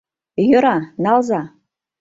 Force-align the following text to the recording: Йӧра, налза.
Йӧра, 0.49 0.77
налза. 1.03 1.41